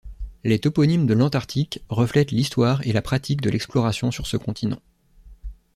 Les 0.43 0.57
toponymes 0.57 1.05
de 1.05 1.13
l’Antarctique 1.13 1.83
reflètent 1.89 2.31
l'histoire 2.31 2.81
et 2.87 2.91
la 2.91 3.03
pratique 3.03 3.39
de 3.39 3.51
l’exploration 3.51 4.09
sur 4.09 4.25
ce 4.25 4.35
continent. 4.35 4.81